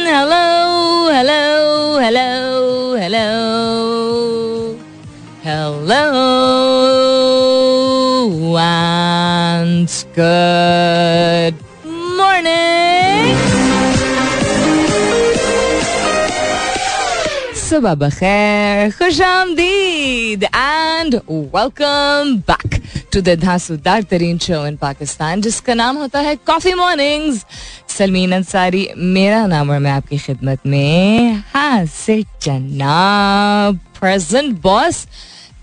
[0.08, 0.40] hello
[1.16, 1.36] hello
[2.00, 2.24] hello
[3.02, 3.26] hello
[5.44, 6.00] hello
[9.76, 11.55] and good
[25.40, 27.46] जिसका नाम होता है कॉफ़ी मॉर्निंग्स
[27.88, 31.42] सलमीन अंसारी मेरा नाम और मैं आपकी खिदमत में
[34.00, 35.06] प्रेजेंट बॉस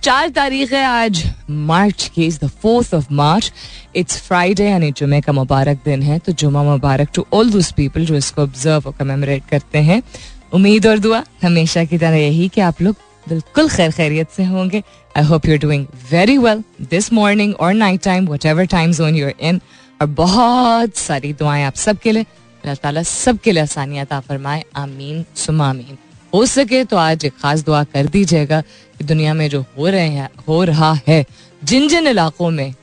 [0.03, 3.53] चार तारीख है आज मार्च की is the fourth of March
[3.95, 8.05] it's Friday यानी जुमे का मुबारक दिन है तो जुमा मुबारक टू ऑल दोज पीपल
[8.05, 10.03] जो इसको ऑब्ज़र्व और कमेमोरेट करते हैं।
[10.53, 12.95] उम्मीद और दुआ, हमेशा की तरह यही कि आप लोग
[13.27, 14.83] बिल्कुल खैर खैरियत से होंगे।
[15.15, 19.33] I hope you doing very well this morning और night time whatever time zone you're
[19.41, 19.59] in
[20.01, 25.97] और बहुत सारी दुआएँ आप सबके लिए। अल्लाह ताला सबके लिए आसानियात फरमाए। आमीन सुमामीन
[26.33, 30.07] हो सके तो आज एक खास दुआ कर दीजिएगा कि दुनिया में जो हो रहे
[30.09, 31.25] हैं, हो रहा है,
[31.61, 32.73] जिन जिन इलाकों में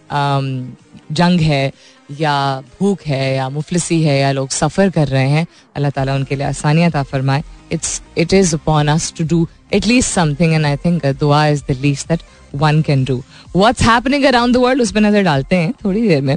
[1.12, 1.72] जंग है
[2.18, 2.34] या
[2.80, 5.46] भूख है या मुफलसी है या लोग सफ़र कर रहे हैं,
[5.77, 10.54] अल्लाह ताला उनके लिए आसानियात फरमाए। It's it is upon us to do at least something
[10.54, 12.22] and I think दुआ is the least that
[12.54, 13.22] one can do
[13.56, 16.36] what's happening around the world उस पर नज़र डालते हैं थोड़ी देर में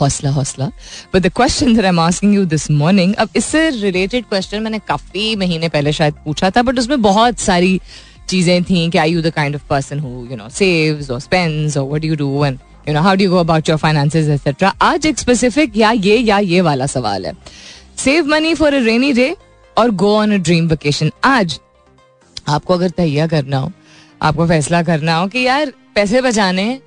[0.00, 0.66] हौसला हौसला
[1.14, 4.78] but the question that I am asking you this morning अब इससे रिलेटेड क्वेश्चन मैंने
[4.88, 7.80] काफ़ी महीने पहले शायद पूछा था बट उसमें बहुत सारी
[8.28, 11.76] चीज़ें थी कि I you the kind of person who you know saves और स्पेंड्स
[11.76, 15.06] और what you do and you know how do go about your finances et cetera आज
[15.06, 17.32] एक स्पेसिफिक या ये या ये वाला सवाल है.
[18.04, 19.34] Save money for a rainy day
[19.76, 21.58] और go on a dream vacation आज
[22.48, 23.72] आपको अगर तैयार करना हो,
[24.22, 26.80] आपको फैसला करना हो कि यार पैसे बचाने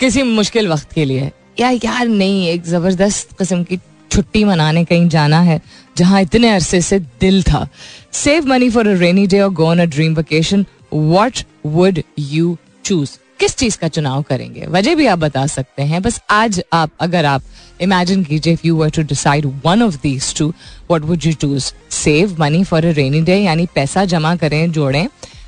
[0.00, 3.76] किसी मुश्किल वक्त के लिए। या यार नहीं, एक ज़बरदस्त किस्म की
[4.10, 5.60] छुट्टी मनाने कहीं जाना है,
[5.96, 7.66] जहाँ इतने अरसे से दिल था।
[8.12, 12.56] Save money for a rainy day और go on a dream vacation what would you
[12.84, 14.66] choose किस चीज़ का चुनाव करेंगे?
[14.66, 17.42] वजह भी आप बता सकते हैं। बस आज आप अगर आप
[17.82, 20.48] इमेजिन कीजिए if you were to decide one of these two
[20.90, 25.06] what would you choose save money for a rainy day यानी पैसा जमा करें जोड़ें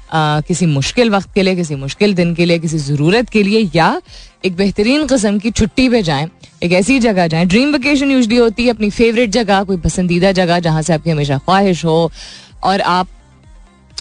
[0.09, 3.61] Uh, किसी मुश्किल वक्त के लिए किसी मुश्किल दिन के लिए किसी ज़रूरत के लिए
[3.75, 3.89] या
[4.45, 6.29] एक बेहतरीन कस्म की छुट्टी पे जाएँ
[6.63, 10.59] एक ऐसी जगह जाएँ ड्रीम वेकेशन यूजली होती है अपनी फेवरेट जगह कोई पसंदीदा जगह
[10.59, 12.11] जहाँ से आपकी हमेशा ख्वाहिश हो
[12.65, 13.09] और आप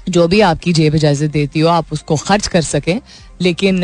[0.09, 2.99] जो भी आपकी जेब इजाज़त देती हो, आप उसको खर्च कर सकें।
[3.41, 3.83] लेकिन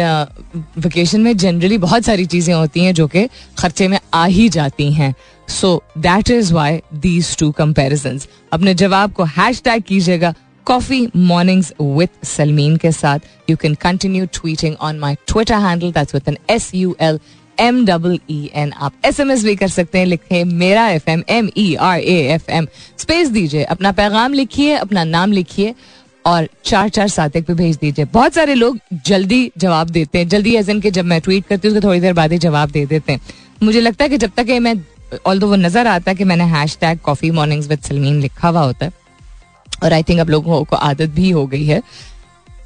[0.78, 4.91] वेकेशन में जनरली बहुत सारी चीज़ें होती हैं जो कि खर्चे में आ ही जाती
[4.94, 5.13] हैं।
[5.47, 8.19] So that is why these two comparison
[8.53, 10.34] अपने जवाब को हैश टैग कीजिएगा
[10.67, 16.13] कॉफ़ी मॉर्निंग्स विथ सलमीन के साथ। You can continue tweeting on my Twitter handle that's
[16.16, 17.19] with N S U L
[17.57, 21.09] M double E N आप एस एम एस भी कर सकते हैं, लिखे मेरा F
[21.09, 22.67] M M E R A F M
[22.97, 25.73] space दीजिए, अपना पैगाम लिखिए, अपना नाम लिखिए।
[26.25, 30.28] और चार चार सात एक पे भेज दीजिए। बहुत सारे लोग जल्दी जवाब देते हैं।
[30.28, 32.85] जल्दी एजन के जब मैं ट्वीट करती हूँ तो थोड़ी देर बाद ही जवाब दे
[32.85, 33.19] देते हैं।
[33.63, 34.75] मुझे लगता है कि जब तक मैं
[35.25, 36.44] ऑल वो नज़र आता है कि मैंने
[36.81, 38.91] hashtag coffee mornings with Salmeen लिखा हुआ होता है,
[39.84, 41.81] और आई थिंक अब लोगों को आदत भी हो गई है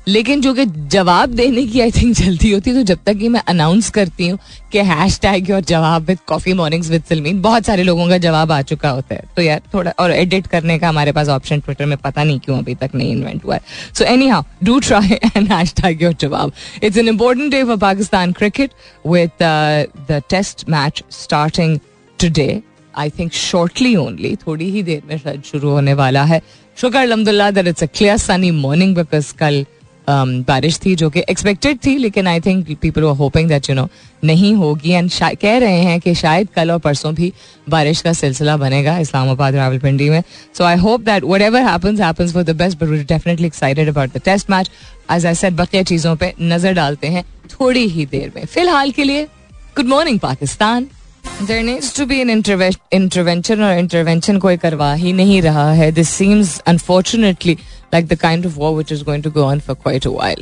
[0.08, 3.28] लेकिन जो कि जवाब देने की आई थिंक जल्दी होती है तो जब तक कि
[3.30, 4.38] मैं अनाउंस करती हूँ
[4.72, 8.52] कि हैश टैग और जवाब with coffee mornings with Salmeen बहुत सारे लोगों का जवाब
[8.52, 11.86] आ चुका होता है। तो यार, थोड़ा, और एडिट करने का हमारे पास ऑप्शन ट्विटर
[11.86, 13.62] में पता नहीं क्यों अभी तक नहीं इन्वेंट हुआ है।
[13.94, 15.52] So anyhow do try and
[15.82, 16.52] hashtag your जवाब
[16.84, 18.72] it's an important day for Pakistan cricket
[19.08, 21.78] with the test match starting
[22.20, 22.62] today
[22.94, 26.42] I think shortly only थोड़ी ही देर में शायद शुरू होने वाला है।
[26.78, 29.66] शुक्र अलहमदुल्ला that it's a clear sunny morning because कल
[30.10, 33.88] बारिश थी जो कि एक्सपेक्टेड थी, लेकिन I think people are hoping that you know
[34.24, 35.10] नहीं होगी। एंड
[35.42, 37.32] कह रहे हैं कि शायद कल और परसों भी
[37.70, 40.22] बारिश का सिलसिला बनेगा इस्लामाबाद रावलपिंडी में।
[40.58, 44.22] So I hope that whatever happens for the best but we definitely excited about the
[44.26, 44.70] test match
[45.12, 49.04] as I said बकिया चीज़ों पर नज़र डालते हैं थोड़ी ही देर में। फ़िलहाल के
[49.04, 49.26] लिए
[49.76, 50.88] good morning Pakistan.
[51.42, 56.10] There needs to be an intervention और इंटरवेंशन कोई करवा ही नहीं रहा है this
[56.10, 57.58] seems unfortunately
[57.94, 60.42] like the kind of war which is going to go on for quite a while.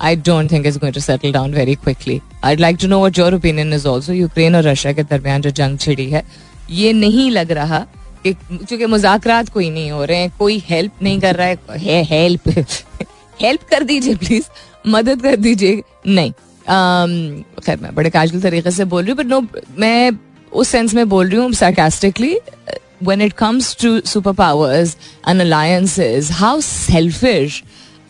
[0.00, 2.14] I don't think it's going to settle down very quickly.
[2.42, 4.12] I'd like to know what your opinion is also.
[4.12, 6.22] Ukraine और Russia के दरमियान जो जंग छिड़ी है,
[6.70, 7.78] ये नहीं लग रहा
[8.24, 12.48] कि चूँकि मुजाकरात कोई नहीं हो रहे हैं, कोई हेल्प नहीं कर रहा है हेल्प
[13.42, 14.48] हेल्प कर दीजिए प्लीज़
[14.96, 16.32] मदद कर दीजिए नहीं
[17.66, 19.46] खैर, मैं बड़े कैजुअल तरीके से बोल रही हूँ बट नो
[19.78, 20.10] मैं
[20.56, 22.34] उस सेंस में बोल रही हूँ sarcastically
[23.02, 24.96] when it comes to super powers
[25.28, 27.62] and alliances how selfish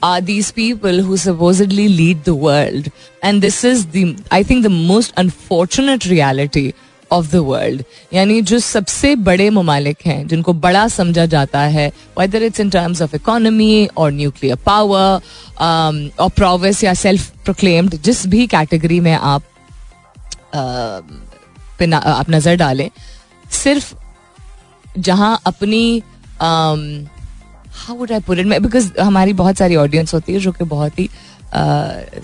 [0.05, 2.91] are these people who supposedly lead the world
[3.25, 6.73] and this is the I think the most unfortunate reality
[7.13, 7.83] of the world
[8.13, 11.89] यानी जो सबसे बड़े ममालिक हैं, जिनको बड़ा समझा जाता है
[12.19, 15.21] whether it's in terms of economy और न्यूक्लियर पावर
[16.21, 19.43] और प्रोवेस या सेल्फ प्रोक्लेम्ड जिस भी कैटेगरी में आप
[20.55, 21.26] uh,
[21.85, 22.91] आप नज़र डालें,
[23.53, 23.95] सिर्फ़
[24.99, 26.03] जहाँ अपनी
[26.41, 30.99] how would I put it because हमारी बहुत सारी ऑडियंस होती है जो कि बहुत
[30.99, 31.09] ही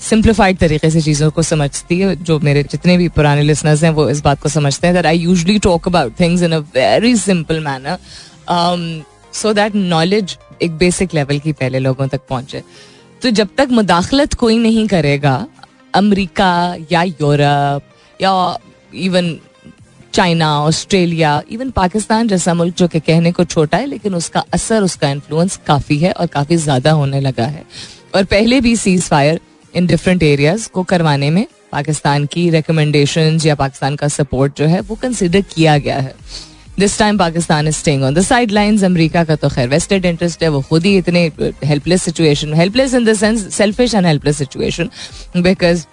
[0.01, 4.09] सिंप्लीफाइड तरीके से चीज़ों को समझती है, जो मेरे जितने भी पुराने लिसनर्स हैं, वो
[4.11, 7.61] इस बात को समझते हैं that I usually talk about things in a very simple
[7.61, 7.99] manner
[9.35, 12.63] so that knowledge एक बेसिक लेवल की पहले लोगों तक पहुँचे।
[13.23, 15.47] तो जब तक मुदाखलत कोई नहीं करेगा,
[15.95, 17.83] अमेरिका या यूरोप
[18.21, 18.33] या
[18.95, 19.37] even
[20.15, 24.83] China Australia even Pakistan जैसा मुल्क जो कि कहने को छोटा है, लेकिन उसका असर,
[24.83, 27.65] उसका इन्फ्लुएंस काफ़ी है और काफ़ी ज़्यादा होने लगा है।
[28.15, 29.41] और पहले भी cease fire
[29.75, 34.81] in different areas को करवाने में पाकिस्तान की रिकमेंडेशन या पाकिस्तान का सपोर्ट जो है,
[34.81, 36.15] वो कंसिडर किया गया है।
[36.79, 40.49] This time Pakistan is staying on the sideline America का तो खैर वेस्टेड इंटरेस्ट है,
[40.49, 41.31] वो खुद ही इतने
[41.65, 44.91] helpless situation helpless in the sense selfish and helpless situation
[45.39, 45.85] because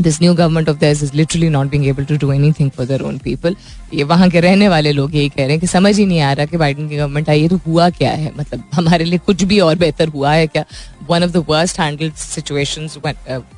[0.00, 3.02] this new government of theirs is literally not being able to do anything for their
[3.02, 3.56] own people
[3.94, 6.32] ये वहाँ के रहने वाले लोग यही कह रहे हैं कि समझ ही नहीं आ
[6.32, 8.32] रहा कि बाइडन की गवर्नमेंट आई है तो हुआ क्या है?
[8.38, 10.64] मतलब हमारे लिए कुछ भी और बेहतर हुआ है क्या?
[11.10, 12.88] One of the worst handle situation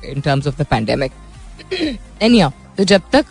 [0.05, 1.11] in terms of the pandemic
[2.21, 3.25] anyway तो जब तक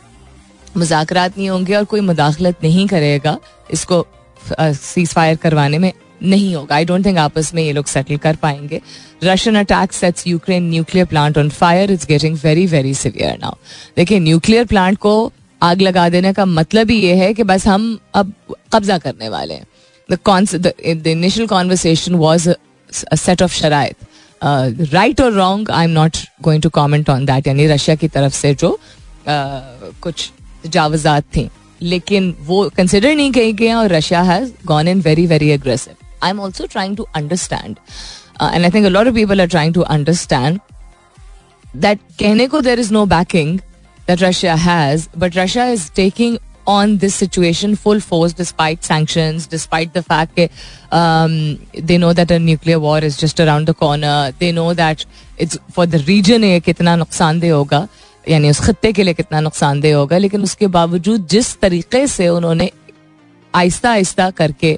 [0.77, 3.37] मुजाकरात नहीं होंगे और कोई मुदाखलत नहीं करेगा,
[3.71, 4.07] इसको
[4.53, 5.93] सीज फायर करवाने में
[6.23, 8.81] नहीं होगा। आई डोंट थिंक आपस में ये लोग सेटल कर पाएँगे।
[9.25, 13.55] Russian attack sets Ukraine nuclear plant on fire is getting very very severe now
[13.97, 15.33] देखिए न्यूक्लियर प्लांट को
[15.63, 18.33] आग लगा देने का मतलब ही ये है कि बस हम अब
[18.73, 19.67] कब्जा करने वाले हैं।
[20.11, 22.49] The initial conversation was
[23.17, 23.97] set off शराइत
[24.93, 28.35] right और wrong I am not going to comment on that यानी रशिया की तरफ़
[28.35, 30.31] से जो uh, कुछ
[30.67, 31.49] जावजात थी।
[31.83, 35.95] लेकिन वो कंसिडर नहीं किए गए और Russia has gone in very very aggressive
[36.26, 37.76] I am also trying to understand
[38.42, 40.60] and I think lot of people are trying to understand
[41.76, 43.60] that कहने को there is no backing
[44.08, 46.38] that Russia has but Russia is taking
[46.68, 50.52] on this situation full force despite sanctions, despite the fact that
[50.92, 54.32] um, they know that a nuclear war is just around the corner.
[54.38, 55.06] They know that
[55.38, 57.88] it's for the region ये कितना नुकसानदेह होगा
[58.28, 62.70] यानी उस खत्ते के लिए कितना नुकसानदेह होगा लेकिन उसके बावजूद जिस तरीके से उन्होंने
[63.54, 64.78] आहिस्ता आहिस्ता करके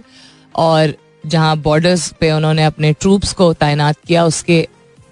[0.55, 4.66] और जहाँ बॉर्डर्स पे उन्होंने अपने ट्रूप्स को तैनात किया उसके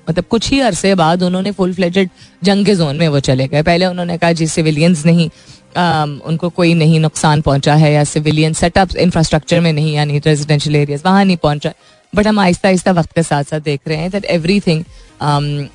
[0.06, 2.11] मतलब कुछ ही अरसे बाद उन्होंने फुल फ्लेजेड
[2.44, 5.29] जंग के जोन में वो चले गए। पहले उन्होंने कहा जी सिविलियंस नहीं
[5.76, 10.76] आम, उनको कोई नहीं नुकसान पहुँचा है या सिविलियन सेटअप इंफ्रास्ट्रक्चर में नहीं यानी रेजिडेंशियल
[10.76, 11.73] एरियाज़ वहाँ नहीं पहुँचा।
[12.12, 14.25] बट हम आहिस्ता आहिस्ता वक्त के साथ साथ देख रहे हैं that
[14.61, 14.85] everything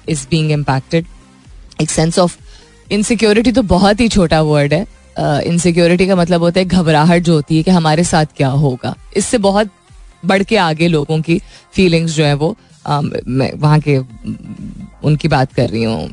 [0.09, 1.05] is being impacted
[1.81, 2.37] एक सेंस ऑफ़
[2.89, 4.85] इनसिक्योरिटी तो बहुत ही छोटा वर्ड है।
[5.45, 8.95] इनसिक्योरिटी uh, का मतलब होता है घबराहट जो होती है कि हमारे साथ क्या होगा।
[9.17, 9.69] इससे बहुत
[10.23, 11.41] बढ़ के आगे लोगों की
[11.73, 13.97] फीलिंग्स जो है वो मैं वहाँ के,
[15.03, 16.09] उनकी बात कर रही हूँ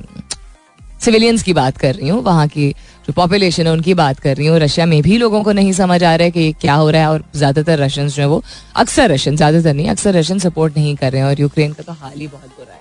[1.01, 2.71] सिविलियंस की बात कर रही हूँ, वहाँ की
[3.07, 6.03] जो पॉपुलेशन है उनकी बात कर रही हूँ। रशिया में भी लोगों को नहीं समझ
[6.03, 8.43] आ रहा है कि ये क्या हो रहा है और ज़्यादातर रशियंस जो है वो,
[8.77, 11.93] अक्सर रशियन ज़्यादातर नहीं, अक्सर रशियन सपोर्ट नहीं कर रहे हैं और यूक्रेन का तो
[11.93, 12.81] हाल ही बहुत बुरा है।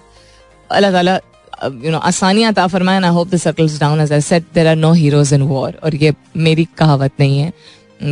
[0.69, 1.19] अल्लाह ताला
[1.83, 4.75] यू नो आसानियाँ ता फरमाए I hope the circles down as I said there are
[4.75, 7.51] no heroes in war और ये मेरी कहावत नहीं है।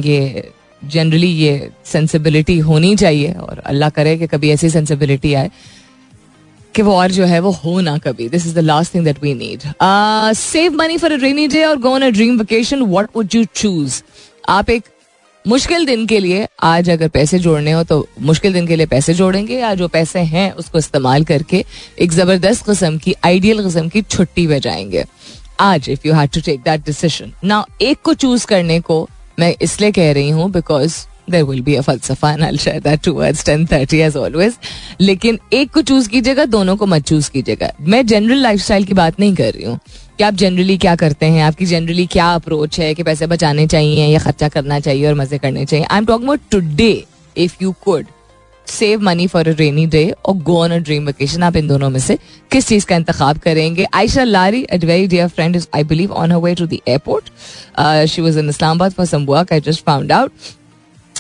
[0.02, 0.52] ये
[0.82, 5.50] जनरली ये सेंसिबिलिटी होनी चाहिए और अल्लाह करे कि कभी ऐसी सेंसिबिलिटी आए
[6.76, 9.22] कि वो और जो है वो हो ना कभी। This is the last thing that
[9.24, 9.62] we need
[10.38, 13.44] save money for a rainy day और go on a dream vacation what would you
[13.56, 14.02] choose
[14.50, 14.84] आप एक
[15.46, 19.14] मुश्किल दिन के लिए आज अगर पैसे जोड़ने हो तो मुश्किल दिन के लिए पैसे
[19.14, 21.64] जोड़ेंगे या जो पैसे हैं उसको इस्तेमाल करके
[22.00, 25.04] एक ज़बरदस्त किस्म की आइडियल किस्म की छुट्टी में जाएँगे
[25.60, 29.08] आज if you had to take that decision ना एक को चूज़ करने को
[29.40, 30.96] मैं इसलिए कह रही हूँ because
[31.32, 34.58] there will be फलसफा and I share that towards 10:30 as always
[35.02, 39.20] लेकिन एक को चूज़ कीजिएगा, दोनों को मत चूज़ कीजिएगा। मैं जनरल लाइफस्टाइल की बात
[39.20, 39.80] नहीं कर रही हूँ
[40.18, 44.06] कि आप जनरली क्या करते हैं, आपकी जनरली क्या अप्रोच है कि पैसे बचाने चाहिए
[44.06, 47.04] या खर्चा करना चाहिए और मज़े करने चाहिए। I am talking about today
[47.36, 48.06] if you could
[48.68, 51.90] save money for a rainy day और go on a dream vacation आप इन दोनों
[51.90, 52.18] में से
[52.52, 56.32] किस चीज़ का इंतखाब करेंगे Ayesha Lari at very dear friend is I believe on
[56.32, 57.30] her way to the airport
[58.10, 60.32] she was in Islamabad for some work I just found out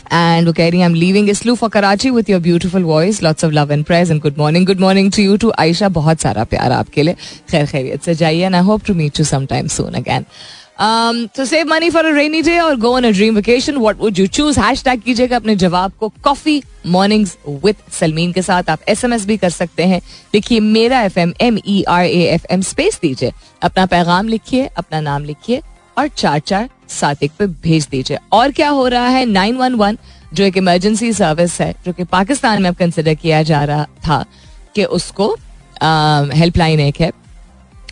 [0.07, 3.21] And we're carrying, I'm leaving Islu for Karachi with your beautiful voice.
[3.21, 4.65] Lots of love and prayers and good morning.
[4.65, 5.89] Good morning to you too, Aisha.
[5.89, 7.15] बहुत सारा प्यार आपके लिए
[7.51, 10.25] खैर खैरियत से जाइए and I hope to meet you sometime soon again.
[10.77, 14.19] तो save money for a rainy day और go on a dream vacation what would
[14.19, 19.25] you choose hashtag कीजिएगा अपने जवाब को कॉफ़ी मॉर्निंग्स विद सलमीन के साथ। आप एसएमएस
[19.25, 20.01] भी कर सकते हैं।
[20.35, 22.61] लिखिए मेरा F M M E R A F M
[23.01, 25.61] दीजिए। अपना पैगाम लिखिए, अपना नाम लिखिए
[25.97, 29.25] और चार चार सात एक पे भेज दीजिए। और क्या हो रहा है?
[29.25, 29.97] नाइन वन वन
[30.33, 34.23] जो एक इमरजेंसी सर्विस है, जो कि पाकिस्तान में अब कंसिडर किया जा रहा था
[34.75, 35.35] कि उसको
[36.33, 37.11] हेल्पलाइन एक है,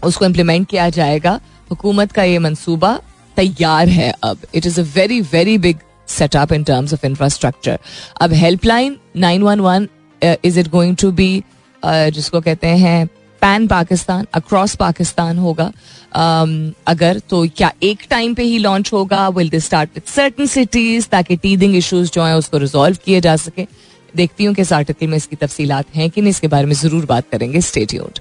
[0.04, 1.40] उसको इम्प्लीमेंट किया जाएगा।
[1.72, 3.00] हुकूमत का ये मंसूबा
[3.38, 5.78] तैयार है अब। It is a very very big
[6.10, 7.80] setup in terms of infrastructure
[8.22, 9.88] अब helpline nine one one
[10.22, 11.44] is it going to be
[11.84, 13.08] जिसको कहते हैं
[13.42, 15.72] पैन पाकिस्तान अक्रॉस पाकिस्तान होगा?
[16.14, 16.52] Um,
[16.88, 19.28] अगर तो क्या एक टाइम पे ही लॉन्च होगा?
[19.30, 23.36] Will they start with certain cities ताकि टीदिंग इश्यूज़ जो है उसको रिजॉल्व किए जा
[23.38, 23.68] सके?
[24.14, 27.06] देखती हूँ कि इस आर्टिकल में इसकी तफसीलात हैं कि नहीं इसके बारे में ज़रूर
[27.06, 28.20] बात करेंगे। स्टेट्यूड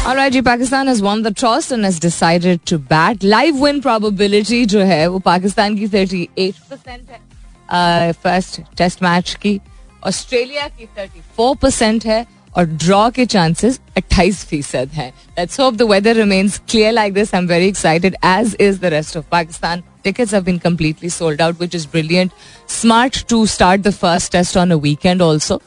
[0.00, 3.24] Alright, ji Pakistan has won the toss and has decided to bat.
[3.24, 9.60] Live win probability जो है वो पाकिस्तान की 38 परसेंट है फर्स्ट टेस्ट मैच की
[10.06, 12.24] ऑस्ट्रेलिया की 34 परसेंट है
[12.56, 17.34] और ड्रॉ के चांसेस 28 फीसद हैं let's hope the weather remains clear like this
[17.34, 21.40] I am very excited as is the rest of Pakistan tickets have been completely sold
[21.40, 22.34] out, which is brilliant.
[22.72, 25.60] Smart to start the first test on a weekend also.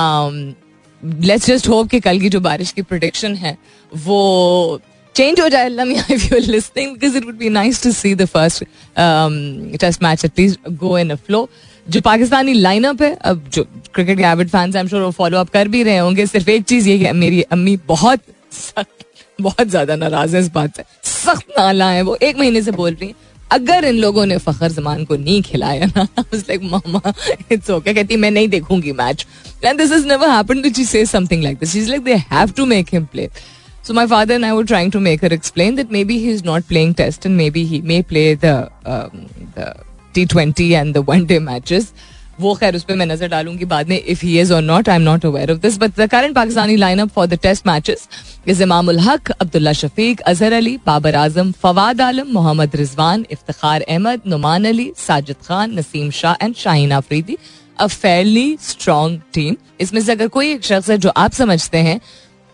[0.00, 0.36] Um,
[1.05, 3.57] let's just hope कि कल की जो बारिश की prediction है,
[3.91, 4.79] वो
[5.15, 8.13] change हो जाए मियाँ if you are listening because it would be nice to see
[8.15, 8.63] the first
[9.79, 11.47] test match at least go in a flow
[11.87, 15.37] जो पाकिस्तानी लाइनअप है, अब जो क्रिकेट के avid fans I am sure वो फॉलो
[15.39, 18.21] अप कर भी रहे होंगे। सिर्फ़ एक चीज़ ये मेरी अम्मी बहुत
[18.53, 19.05] सख्त,
[19.41, 22.91] बहुत ज़्यादा नाराज़ है इस बात से। सख्त नाला है वो। एक महीने से बोल
[22.91, 23.13] रही है।
[23.51, 27.13] अगर इन लोगों ने फखर जमान को नहीं खिलाया ना लाइक मामा
[27.51, 29.25] इट्स ओके कहती मैं नहीं देखूँगी match
[29.65, 32.51] and this is never happened to she say something like this is like they have
[32.57, 33.29] to make him play
[33.87, 36.63] So my father and I were trying to make her explain that maybe he's not
[36.67, 39.67] playing test and maybe he may play the um, the
[40.15, 41.93] T20 and the one day matches.
[42.39, 44.95] वो खैर उस पर मैं नज़र डालूँगी बाद में if he is और not I
[44.95, 48.07] am not aware of this but the current Pakistani lineup for the test matches
[48.47, 54.21] is Imamul Haq Abdullah Shafique Azhar Ali Babar Azam Fawad Alam Mohammad Rizwan Iftar Ahmed
[54.27, 57.37] Nauman Ali Sajid Khan Naseem Shah and Shaheen Afridi
[57.79, 61.99] a fairly strong team इसमें से अगर कोई एक शख्स है जो आप समझते हैं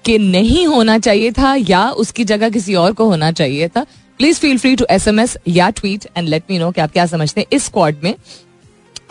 [0.06, 3.86] कि नहीं होना चाहिए था या उसकी जगह किसी और को होना चाहिए था
[4.20, 6.92] please feel free to S M S या tweet and let me know कि आप
[6.92, 8.14] क्या समझते हैं इस स्क्वाड में।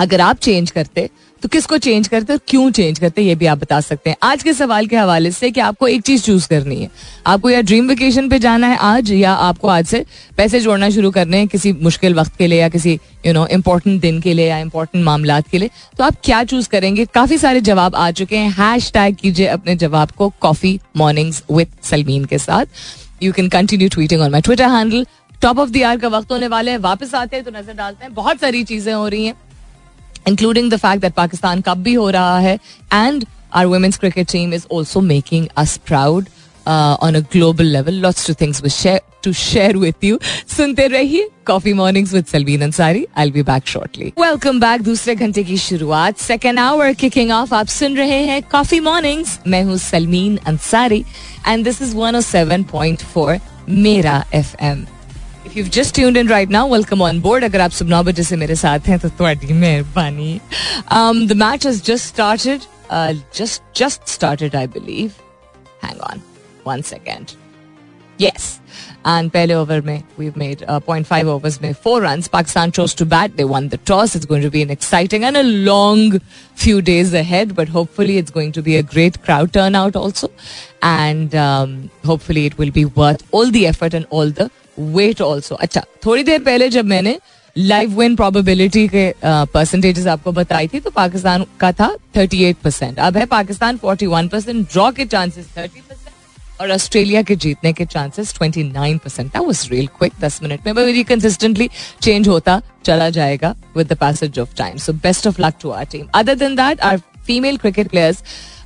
[0.00, 1.09] अगर आप चेंज करते
[1.42, 4.42] तो किसको चेंज करते और क्यों चेंज करते, ये भी आप बता सकते हैं। आज
[4.42, 6.88] के सवाल के हवाले से कि आपको एक चीज़ चूज़ करनी है।
[7.26, 10.04] आपको या ड्रीम वेकेशन पे जाना है आज, या आपको आज से
[10.37, 14.00] पैसे जोड़ना शुरू करने हैं किसी मुश्किल वक्त के लिए, या किसी यू नो इम्पोर्टेंट
[14.00, 17.04] दिन के लिए, या इम्पोर्टेंट मामला के लिए तो आप क्या चूज़ करेंगे?
[17.07, 21.69] काफ़ी सारे जवाब आ चुके हैं। हैश टैग कीजिए अपने जवाब को कॉफ़ी मॉर्निंग्स विद
[21.83, 25.07] सलमीन के साथ। You can continue tweeting on my Twitter handle
[25.42, 28.04] top of the hour का वक्त होने वाले हैं। वापस आते हैं तो नज़र डालते
[28.04, 29.35] हैं। बहुत सारी चीज़ें हो रही हैं।
[30.27, 32.59] Including the fact that Pakistan Cup bhi ho raha hai
[32.91, 36.29] and our women's cricket team is also making us proud
[36.67, 37.95] uh, on a global level.
[37.95, 40.19] Lots of things we share, to share with you.
[40.57, 45.45] सुनते रहिए coffee mornings with Salveen Ansari I be back shortly welcome back दूसरे घंटे
[45.45, 50.37] की शुरुआत second hour kicking of आप सुन रहे हैं कॉफ़ी मॉर्निंग्स मैं हूँ Salmeen
[50.47, 51.05] Ansari
[51.49, 54.85] and this is 107.4 Mera FM
[55.50, 58.24] If you just tuned in right now welcome on board अगर आप सुबह नौ बजे
[58.24, 60.39] से मेरे साथ हैं तो थोड़ी मेहरबानी
[61.27, 62.62] the match has just started
[63.38, 65.12] just just started I believe
[65.84, 66.22] hang on
[66.67, 67.32] one second
[68.22, 68.60] yes
[69.08, 73.05] and पहले ओवर में we made point five overs में four run Pakistan chose to
[73.05, 76.20] bat they won the toss it's going to be an exciting and a long
[76.55, 80.32] few days ahead, but hopefully it's going to be a great crowd turnout also.
[80.82, 85.55] And um, hopefully it will be worth all the effort and all the wait also
[85.55, 87.19] अच्छा थोड़ी देर पहले जब मैंने
[87.57, 93.17] live win probability के percentages आपको बताई थी तो पाकिस्तान का था 38 परसेंट अब
[93.17, 98.33] है पाकिस्तान 41 परसेंट ड्रॉ के चांसेस 30 परसेंट और ऑस्ट्रेलिया के जीतने के chances
[98.35, 101.69] 29 percent that was real quick 10 minute में वेरी कंसिस्टेंटली
[102.03, 105.85] चेंज होता, चला जाएगा with the passage of time so best of luck to our
[105.93, 108.23] team other than that our female cricket players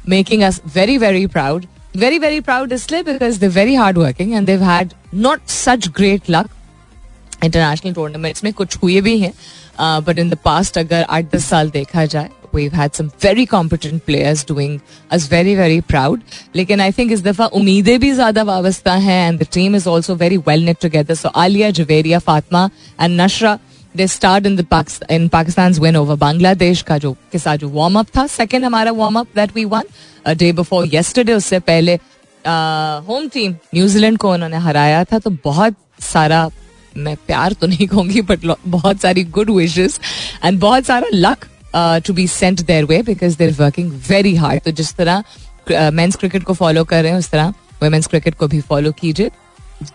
[0.08, 4.46] making us very very proud very very proud इसलिए because they very hard working and
[4.46, 6.48] they've had not such great luck
[7.44, 9.32] international tournaments में कुछ हुए भी हैं
[10.04, 12.30] but in the past अगर आठ दस साल देखा जाए
[12.94, 14.78] some very competent players doing
[15.30, 16.20] very very proud
[16.56, 20.14] लेकिन आई थिंक इस दफ़ा उम्मीदें भी ज़्यादा वाबस्ता है and the team is also
[20.16, 22.68] very well knit together so Aliya Juveria Fatima
[23.00, 23.58] and Nashra
[23.94, 24.58] they start in
[25.10, 28.90] in Pakistan win over Bangladesh का जो के साथ जो वार्म अप था सेकेंड हमारा
[28.92, 31.98] warm up that we won day before yesterday उससे पहले
[33.08, 36.48] home team New Zealand को उन्होंने हराया था तो बहुत सारा
[36.96, 40.00] मैं प्यार तो नहीं कहूँगी बट बहुत सारी गुड विशेस
[40.44, 41.46] एंड बहुत सारा luck
[42.06, 46.42] to be sent their way because they're working very hard तो जिस तरह मेंस क्रिकेट
[46.42, 49.30] को फॉलो कर रहे हैं उस तरह वुमेन्स क्रिकेट को भी फॉलो कीजिए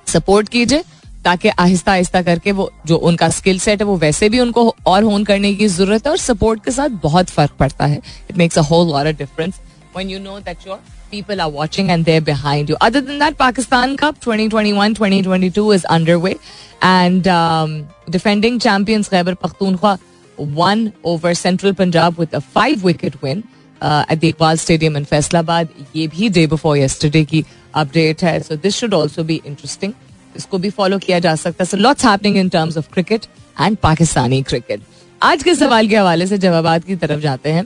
[0.07, 0.83] सपोर्ट कीजिए
[1.25, 5.03] ताकि आहिस्ता आहिस्ता करके वो जो उनका स्किल सेट है वो वैसे भी उनको और
[5.03, 7.97] होन करने की ज़रूरत है और सपोर्ट के साथ बहुत फ़र्क पड़ता है
[8.29, 9.59] it makes a whole lot of difference
[9.95, 10.79] when you know that your
[11.11, 12.75] people are watching and they're behind you.
[12.87, 16.35] Other than that, Pakistan Cup 2021-2022 is underway,
[16.81, 19.99] and um, defending champions Khyber Pakhtunkhwa
[20.37, 23.43] won over Central Punjab with a five-wicket win
[23.81, 25.73] uh, at the Iqbal Stadium in Faisalabad.
[25.95, 27.43] ये भी day before yesterday की
[27.75, 29.95] update है, so this should also be interesting.
[30.35, 33.25] इसको भी follow किया जा सकता है। So lots happening in terms of cricket
[33.61, 34.81] and Pakistani cricket
[35.21, 37.65] आज के सवाल के हवाले से जवाबात की तरफ़ जाते हैं।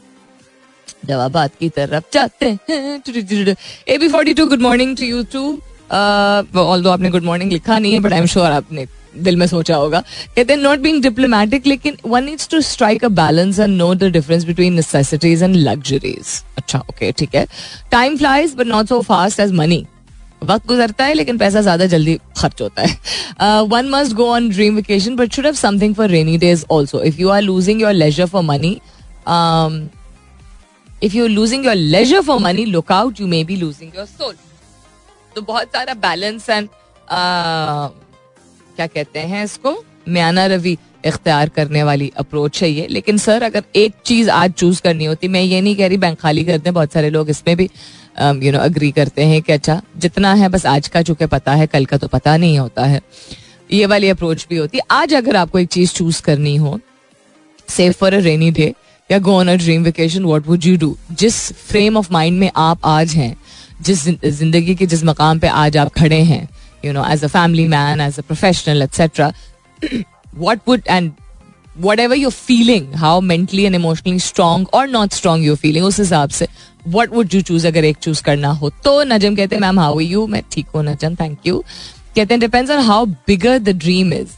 [1.06, 3.54] जवाबात की तरफ़ जाते हैं।
[3.88, 5.48] A B forty two good morning to you to
[5.92, 9.46] all दो आपने गुड मॉर्निंग लिखा नहीं है बट आई एम श्योर आपने दिल में
[9.48, 10.00] सोचा होगा।
[10.36, 14.04] कहते हैं नॉट बीइंग डिप्लोमेटिक लेकिन one needs to strike a balance and know the
[14.12, 17.46] difference between necessities and luxuries अच्छा ओके ठीक है।
[17.92, 19.86] Time flies but not so fast as money
[20.46, 24.76] वक्त गुजरता है, लेकिन पैसा ज़्यादा जल्दी खर्च होता है। One must go on dream
[24.76, 28.26] vacation but should have something for rainy days also if you are losing your leisure
[28.26, 28.80] for money
[31.04, 34.36] if you losing your leisure for money look out you may be losing your soul
[35.32, 36.68] तो बहुत सारा balance and
[37.10, 39.84] क्या कहते हैं इसको?
[40.10, 44.82] म्याना रवि इख्तियार करने वाली अप्रोच है ये। लेकिन सर अगर एक चीज़ आज चूज़
[44.82, 47.56] करनी होती, मैं ये नहीं कह रही बैंक खाली करते हैं बहुत सारे लोग इसमें
[47.58, 47.70] भी
[48.16, 51.68] यू नो अग्री करते हैं कि अच्छा जितना है, बस आज का चूँकि पता है,
[51.68, 53.02] कल का तो पता नहीं होता है।
[53.72, 56.80] ये वाली अप्रोच भी होती है। आज अगर आपको एक चीज़ चूज़ करनी हो
[57.68, 58.74] save for a rainy day
[59.10, 62.50] या go on a dream vacation what would you do जिस फ्रेम ऑफ़ माइंड में
[62.58, 63.36] आप आज हैं,
[63.82, 66.48] जिस ज़िंदगी के जिस मकाम पे आज आप खड़े हैं
[66.86, 69.32] you know as a family man as a professional etcetera
[70.38, 71.12] would and
[72.00, 76.30] whatever you're feeling how mentally and emotionally strong और नॉट strong you're फीलिंग उस हिसाब
[76.30, 76.48] से
[76.88, 78.70] what वुड यू चूज़ अगर एक चूज़ करना हो?
[78.84, 81.64] तो नजम कहते हैं मैम हाउ यू मैं ठीक हूँ, नजम थैंक यू
[82.16, 84.30] कहते हैं depends on how bigger the dream is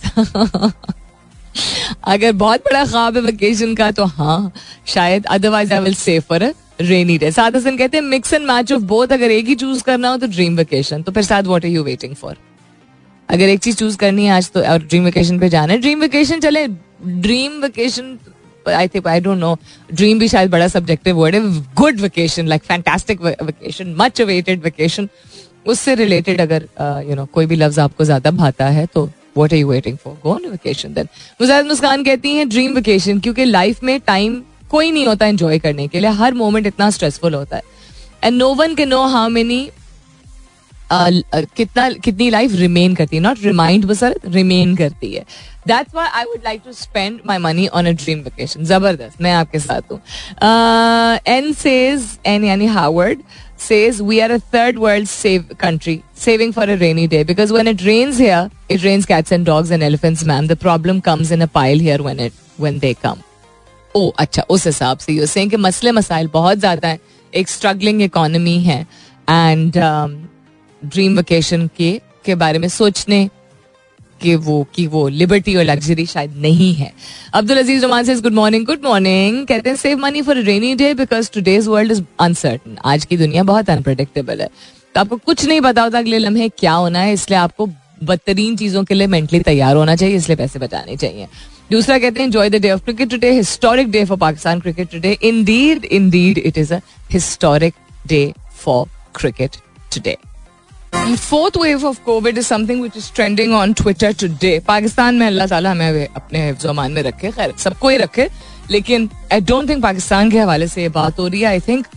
[2.04, 4.52] अगर बहुत बड़ा ख्वाब है वेकेशन का तो हाँ
[4.88, 6.44] शायद otherwise I will save for
[6.82, 9.84] rainy day साथ हसन कहते हैं mix and match of both अगर एक ही चूज़
[9.84, 12.38] करना हो तो ड्रीम वेकेशन तो फिर साथ what are you waiting for
[13.30, 16.00] अगर एक चीज़ चूज़ करनी है आज तो और ड्रीम वेकेशन पे जाना है। ड्रीम
[16.00, 16.68] वेकेशन चले
[17.06, 18.18] dream vacation
[18.70, 19.58] I think I don't know
[19.94, 21.42] dream भी शायद बड़ा सब्जेक्टिव वर्ड है.
[21.76, 25.10] Good vacation like fantastic vacation much awaited vacation
[25.68, 26.68] उससे रिलेटेड अगर
[27.10, 30.14] यू नो कोई भी लफ्ज आपको ज़्यादा भाता है तो what are you waiting for
[30.24, 31.08] go vacation then
[31.42, 35.88] Mujahid Muskan कहती हैं ड्रीम वेकेशन क्योंकि लाइफ में टाइम कोई नहीं होता एंजॉय करने
[35.88, 36.10] के लिए.
[36.12, 37.64] हर मोमेंट इतना स्ट्रेसफुल होता है.
[38.24, 39.70] एंड नो वन के नो हाउ मेनी
[40.92, 43.22] कितना, कितनी लाइफ रिमेन करती है?
[43.22, 45.24] नॉट रिमाइंड बसरत रिमेन करती है।
[45.68, 49.32] That's why I would like to spend my money on a dream vacation ज़बरदस्त, मैं
[49.34, 50.00] आपके साथ हूँ।
[51.28, 53.22] एन सेज एन यानी Harvard
[53.60, 57.68] says we are a third world save country saving for a rainy day because when
[57.68, 61.42] it rains here it rains cats and dogs and elephants ma'am the problem comes in
[61.42, 63.22] a pile here when it when they come
[63.96, 67.00] oh अच्छा उस हिसाब से you सेंगे मसले मसाइल बहुत ज़्यादा है।
[67.34, 68.80] एक स्ट्रगलिंग इकोनमी है।
[69.28, 69.78] एंड
[70.86, 71.92] ड्रीम वेकेशन के
[72.26, 73.28] के बारे में सोचने
[74.22, 76.92] कि वो कि वो लिबर्टी और लग्जरी शायद नहीं है।
[77.34, 80.94] अब्दुल अज़ीज़ रोमान से गुड मॉर्निंग गुड मॉर्निंग कहते हैं save money for rainy day
[80.94, 84.48] because today's world is uncertain आज की दुनिया बहुत अनप्रडिक्टेबल है।
[84.96, 87.68] तो आपको कुछ नहीं पता होता अगले लम्हे क्या होना है, इसलिए आपको
[88.04, 91.28] बदतरीन चीज़ों के लिए मेंटली तैयार होना चाहिए, इसलिए पैसे बचाने चाहिए।
[91.72, 95.18] दूसरा कहते हैं enjoy the day of cricket today historic day for Pakistan cricket today
[95.24, 96.80] indeed indeed it is a
[97.12, 97.74] historic
[98.08, 98.32] day
[98.64, 99.56] for cricket
[99.94, 100.18] today
[100.96, 105.48] fourth wave of COVID is something which is trending on Twitter today Pakistan में अल्लाह
[105.48, 108.28] ताला हमें अपने जमान में रखे, खैर, सबको ही रखे,
[108.72, 111.88] लेकिन आई डोंट थिंक पाकिस्तान के हवाले से ये बात हो रही है I think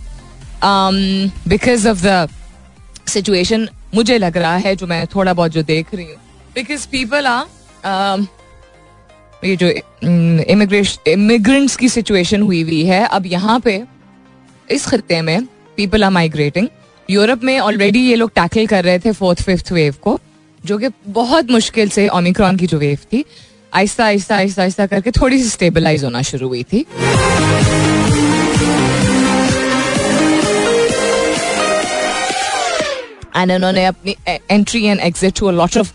[1.48, 2.28] because of the
[3.08, 6.16] situation मुझे लग रहा है, जो मैं थोड़ा बहुत जो देख रही हूँ
[6.54, 8.26] बिकॉज़ पीपल आर
[9.44, 9.68] ये जो
[10.52, 13.82] इमिग्रेशन इमिग्रेंट्स की सिचुएशन हुई हुई है, अब यहाँ पे
[14.68, 16.68] इस खत्ते में पीपल आर माइग्रेटिंग
[17.10, 20.18] यूरोप में ऑलरेडी ये लोग टैकल कर रहे थे फोर्थ फिफ्थ वेव को
[20.66, 23.24] जो कि बहुत मुश्किल से ओमिक्रॉन की जो वेव थी
[23.74, 26.80] आहिस्ता आहिस्ता आहिस्ता आहिस्ता करके थोड़ी सी स्टेबलाइज होना शुरू हुई थी।
[33.36, 34.16] एंड उन्होंने अपनी
[34.50, 35.92] entry and exit to lot of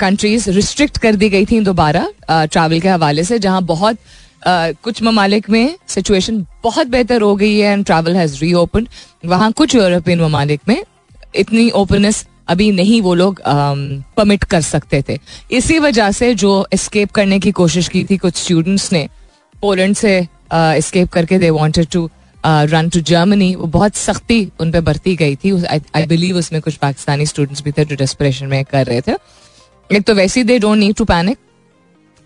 [0.00, 5.02] countries restrict कर दी गई थी दोबारा ट्रैवल के हवाले से जहाँ बहुत Uh, कुछ
[5.02, 8.86] ममालिक में सिचुएशन बहुत बेहतर हो गई है and travel has reopen
[9.24, 10.82] वहाँ कुछ यूरोपियन ममालिक में
[11.34, 15.18] इतनी ओपननेस अभी नहीं वो लोग परमिट कर सकते थे।
[15.50, 19.08] इसी वजह से जो एस्केप करने की कोशिश की थी कुछ स्टूडेंट्स ने
[19.62, 20.16] पोलैंड से
[20.52, 22.08] एस्केप करके they wanted to
[22.46, 26.74] run to Germany वो बहुत सख्ती उन पर बरती गई थी। आई बिलीव उसमें कुछ
[26.76, 29.12] पाकिस्तानी स्टूडेंट्स भी थे जो डेस्परेशन में कर रहे थे।
[29.90, 31.38] एक तो वैसे they don't need to panic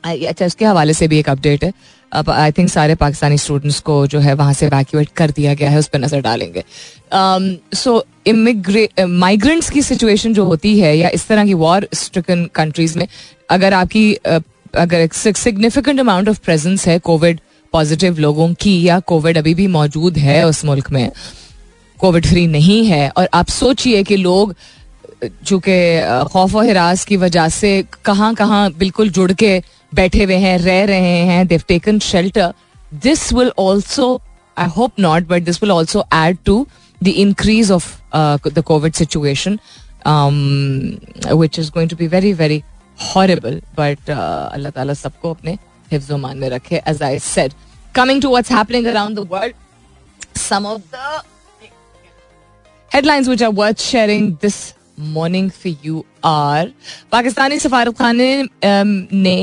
[0.05, 1.72] अच्छा उसके हवाले से भी एक अपडेट है।
[2.14, 5.79] आई थिंक सारे पाकिस्तानी स्टूडेंट्स को जो है वहाँ से वैक्यूएट कर दिया गया है
[5.79, 6.64] उस पर नज़र डालेंगे।
[7.74, 12.98] सो इमिग्रे माइग्रेंट्स की सिचुएशन जो होती है या इस तरह की वॉर स्ट्रिकन कंट्रीज़
[12.98, 13.09] में
[13.50, 14.42] अगर आपकी uh,
[14.74, 17.40] अगर एक सिग्निफिकेंट अमाउंट ऑफ़ प्रेजेंस है कोविड
[17.72, 21.11] पॉजिटिव लोगों की या कोविड अभी भी मौजूद है उस मुल्क में
[21.98, 24.55] कोविड फ्री नहीं है और आप सोचिए कि लोग
[25.46, 26.00] चूँकि
[26.33, 29.62] खौफ हिरास की वजह से कहाँ कहाँ बिल्कुल जुड़ के
[29.94, 32.52] बैठे हुए हैं, रह रहे हैं they've taken shelter
[33.02, 34.20] this will also
[34.59, 36.66] I hope not but this will also add to
[37.00, 37.92] the increase of
[38.48, 39.59] the covid situation
[41.35, 42.62] which is going to be very very
[43.14, 45.59] horrible but Allah ताला सबको अपने
[45.92, 47.52] हिफ्ज मान में रखे as I said
[47.94, 51.22] coming to what's happening around the world some of the
[52.90, 54.57] headlines which are worth sharing this
[55.14, 56.66] morning for you are
[57.12, 58.28] Pakistani सफारत खाने
[58.64, 59.35] ने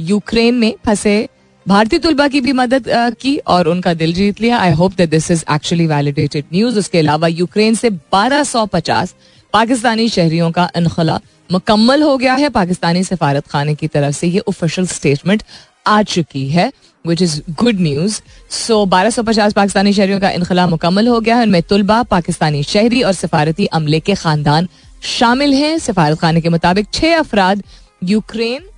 [0.00, 1.28] Ukraine में फंसे
[1.66, 2.84] भारतीय तुलबा की भी मदद
[3.20, 6.98] की और उनका दिल जीत लिया। I hope that this is actually validated news उसके
[6.98, 9.14] अलावा यूक्रेन से 1250
[9.52, 11.20] पाकिस्तानी शहरियों का इनखला
[11.52, 15.42] मुकम्मल हो गया है। पाकिस्तानी सफारत खाने की तरफ़ से ये ऑफिशियल स्टेटमेंट
[15.86, 16.72] आ चुकी है
[17.04, 21.36] which is good news so बारह सौ पचास पाकिस्तानी शहरियों का इनखला मुकम्मल हो गया
[21.36, 24.68] है। उनमें तुलबा, पाकिस्तानी शहरी और सफारती अमले के खानदान
[25.02, 27.62] शामिल हैं। सफारत खाने के मुताबिक छह अफराद
[28.04, 28.68] यूक्रेन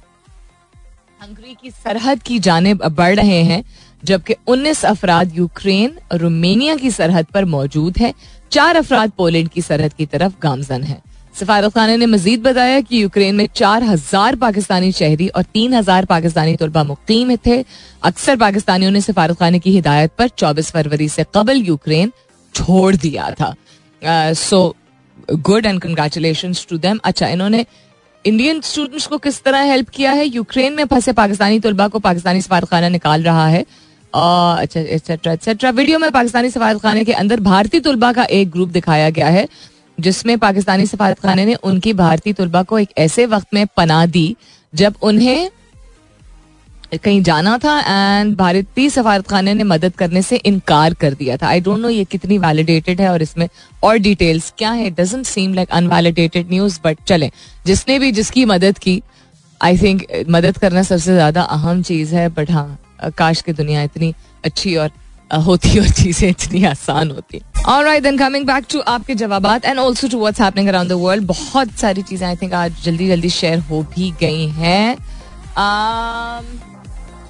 [1.23, 3.63] हंगरी की सरहद की जानब बढ़ रहे हैं,
[4.03, 8.13] जबकि 19 अफराद यूक्रेन रोमेनिया की सरहद पर मौजूद हैं।
[8.53, 11.01] चार अफराद पोलैंड की सरहद की तरफ़ गामजन हैं।
[11.41, 16.05] सफारत खाने ने मजीद बताया कि यूक्रेन में चार हज़ार पाकिस्तानी शहरी और तीन हज़ार
[16.07, 17.63] पाकिस्तानी तलबा मुकीम थे।
[18.03, 22.13] अक्सर पाकिस्तानियों ने सफारत खाना की हिदायत पर चौबीस फरवरी से कबल यूक्रेन
[22.55, 23.55] छोड़ दिया था।
[24.35, 24.65] So
[25.31, 27.65] good and congratulation to them अच्छा इन्होंने
[28.25, 30.27] इंडियन स्टूडेंट्स को किस तरह हेल्प किया है?
[30.27, 35.99] यूक्रेन में फंसे पाकिस्तानी तलबा को पाकिस्तानी सफारत खाना निकाल रहा है। एक्सेट्रा एक्सेट्रा वीडियो
[35.99, 39.47] में पाकिस्तानी सफारत खाने के अंदर भारतीय तलबा का एक ग्रुप दिखाया गया है,
[39.99, 44.37] जिसमें पाकिस्तानी सफारत खाने ने उनकी भारतीय तलबा को एक ऐसे वक्त में पना दी,
[44.73, 45.51] जब उन्हें
[46.95, 51.47] कहीं जाना था एंड भारतीय सफारत खाने ने मदद करने से इनकार कर दिया था।
[51.49, 53.49] आई डोंट नो ये कितनी वैलिडेटेड है और इसमें
[53.85, 57.31] और डिटेल्स क्या है। Doesn't seem like unvalidated news but चले।
[57.67, 59.01] जिसने भी जिसकी मदद की
[59.61, 62.79] आई थिंक मदद करना सबसे ज़्यादा अहम चीज़ है बट हाँ
[63.19, 64.91] काश की दुनिया इतनी अच्छी और
[65.45, 69.79] होती और चीज़ें इतनी आसान होती। और right then coming back to आपके जवाब and
[69.79, 73.31] also to what's happening around the world बहुत सारी चीज़ें आई थिंक आज जल्दी जल्दी
[73.31, 74.97] शेयर हो भी गई हैं।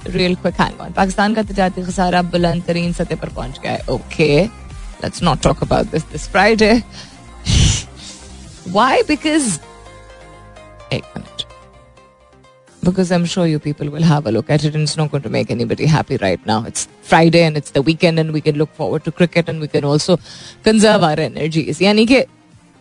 [0.06, 3.84] Real quick hang on Pakistan का तजारती खसारा बुलंद तरीन सतह पर पहुँच गया है
[3.90, 6.72] okay let's not talk about this this Friday
[8.68, 9.58] why because
[10.92, 11.50] एक minute
[12.82, 15.22] because I'm sure you people will have a look at it and it's not going
[15.22, 16.64] to make anybody happy right now.
[16.64, 19.68] It's Friday and it's the weekend and we can look forward to cricket and we
[19.68, 20.16] can also
[20.64, 21.80] conserve our energies.
[21.82, 22.20] यानी कि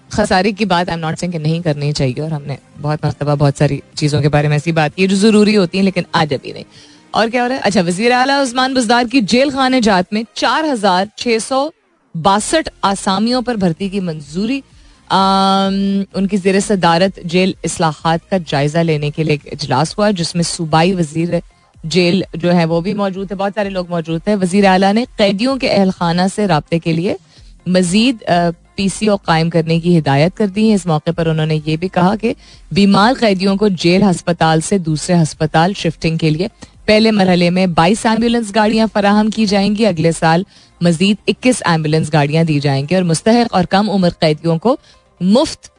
[0.09, 3.35] खसारे की बात I am not saying कि नहीं करनी चाहिए और हमने बहुत मरतबा
[3.35, 6.33] बहुत सारी चीज़ों के बारे में ऐसी बात की जो ज़रूरी होती है लेकिन आज
[6.33, 6.65] अभी नहीं
[7.13, 7.63] और क्या हो रहा है?
[7.63, 11.71] अच्छा वज़ीर अला उस्मान बुजदार की जेल खाने जात में चार हज़ार छह सौ
[12.15, 14.57] बासठ आसामियों पर भर्ती की मंजूरी।
[16.15, 21.41] उनकी जेर सदारत जेल असलाहत का जायजा लेने के लिए इजलास हुआ, जिसमें सूबाई वज़ीर
[21.77, 25.05] जेल जो है वो भी मौजूद है, बहुत सारे लोग मौजूद थे वज़ीर अला ने
[25.17, 27.17] कैदियों के अहल खाना से रबते के लिए
[27.69, 28.19] मजीद
[28.77, 31.75] पी सी ओ कायम करने की हिदायत कर दी है। इस मौके पर उन्होंने ये
[31.77, 32.35] भी कहा कि
[32.73, 36.49] बीमार कैदियों को जेल हस्पताल से दूसरे हस्पताल शिफ्टिंग के लिए
[36.87, 40.45] पहले मरहले में 22 एंबुलेंस गाड़ियाँ फराहम की जाएँगी, अगले साल
[40.81, 44.77] मजीद 21 एंबुलेंस गाड़ियाँ दी जाएँगी और मुस्तक और कम उम्र कैदियों को
[45.21, 45.71] मुफ़्त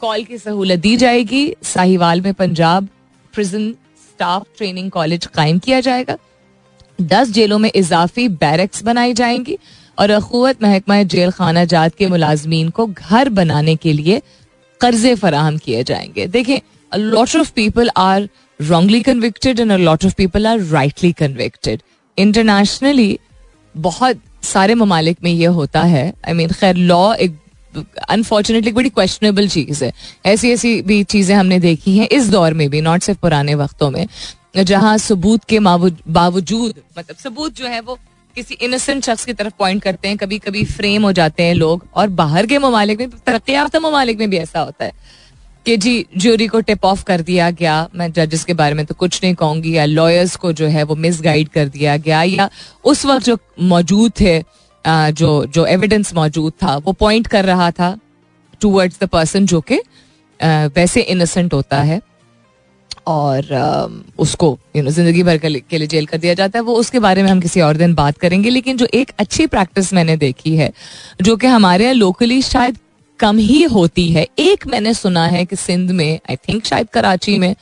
[0.00, 2.88] कॉल की सहूलत दी जाएगी। साहिवाल में Punjab
[3.34, 6.16] prison staff training college कायम किया जाएगा।
[6.98, 9.58] दस जेलों में इजाफी बैरक्स बनाई जाएँगी
[9.98, 14.20] और अखुवत महकमा जेल खाना जात के मुलाजमीन को घर बनाने के लिए
[14.80, 16.58] कर्जे फराहम किए जाएँगे। देखें
[16.92, 18.28] lot of people are
[18.60, 21.82] wrongly convicted and a lot of people are rightly convicted.
[22.18, 23.18] Internationally
[23.74, 27.36] बहुत सारे ममालिक में ये होता है। आई मीन खैर लॉ एक
[28.08, 29.92] अनफॉर्चुनेटली बड़ी क्वेश्चनेबल चीज़ है।
[30.26, 33.90] ऐसी ऐसी भी चीज़ें हमने देखी हैं इस दौर में भी नॉट सिर्फ़ पुराने वक्तों
[33.90, 34.06] में।
[34.56, 37.98] जहाँ सबूत के बावजूद मतलब सबूत जो है वो
[38.36, 41.86] किसी इनोसेंट शख्स की तरफ़ पॉइंट करते हैं। कभी कभी फ्रेम हो जाते हैं लोग
[41.94, 44.92] और बाहर के ममालिक में तरक्की याफ्ता ममालिक में भी ऐसा होता है।
[45.66, 48.94] कि जी ज्यूरी को टिप ऑफ़ कर दिया गया। मैं जजेस के बारे में तो
[48.94, 52.48] कुछ नहीं कहूँगी। या लॉयर्स को जो है वो मिस गाइड कर दिया गया। या
[52.84, 54.38] उस वक्त जो मौजूद थे
[54.84, 57.96] जो जो एविडेंस मौजूद था, वो पॉइंट कर रहा था
[58.60, 59.80] टूवर्ड्स द पर्सन जो कि
[60.76, 62.00] वैसे इनोसेंट होता है।
[63.06, 66.98] और उसको यू नो ज़िंदगी भर के लिए जेल कर दिया जाता है। वो उसके
[67.00, 70.56] बारे में हम किसी और दिन बात करेंगे। लेकिन जो एक अच्छी प्रैक्टिस मैंने देखी
[70.56, 70.72] है,
[71.22, 72.78] जो कि हमारे यहाँ लोकली शायद
[73.18, 77.38] कम ही होती है। एक मैंने सुना है कि सिंध में आई थिंक शायद कराची
[77.38, 77.54] में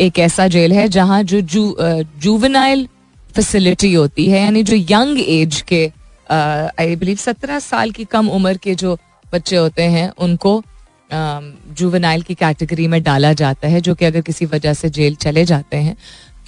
[0.00, 2.88] एक ऐसा जेल है जहाँ जो जू जूवनाइल
[3.34, 5.84] फैसिलिटी होती है, यानी जो यंग एज के
[6.32, 8.96] आई बिलीव सत्रह साल की कम उम्र के जो
[9.32, 10.62] बच्चे होते हैं, उनको
[11.10, 15.44] जुवेनाइल की कैटेगरी में डाला जाता है, जो कि अगर किसी वजह से जेल चले
[15.44, 15.96] जाते हैं।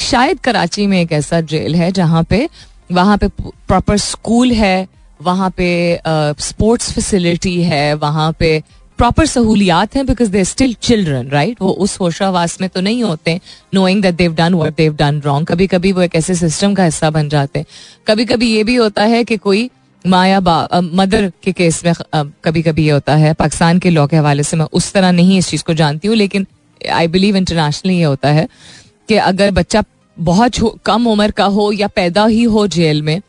[0.00, 2.48] शायद कराची में एक ऐसा जेल है जहाँ पे,
[2.92, 4.86] वहाँ पे प्रॉपर स्कूल है
[5.22, 6.00] वहाँ पे
[6.40, 8.62] स्पोर्ट्स फैसिलिटी है, वहाँ पे
[8.98, 13.38] प्रॉपर सहूलियात हैं because they still children right वो उस होशावास में तो नहीं होते
[13.74, 16.84] knowing that they've done what they've done wrong कभी कभी वो एक ऐसे सिस्टम का
[16.84, 17.66] हिस्सा बन जाते हैं।
[18.06, 19.70] कभी कभी ये भी होता है कि कोई
[20.04, 21.92] माया बा मदर के केस में
[22.44, 25.38] कभी कभी ये होता है, पाकिस्तान के लॉ के हवाले से मैं उस तरह नहीं
[25.38, 26.46] इस चीज़ को जानती हूँ, लेकिन
[26.92, 28.46] आई बिलीव इंटरनेशनली ये होता है
[29.08, 29.84] कि अगर बच्चा
[30.16, 33.20] बहुत कम उम्र का हो या पैदा ही हो जेल में